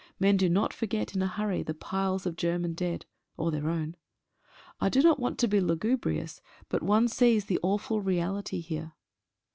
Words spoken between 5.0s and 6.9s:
not want to be lugubrious, but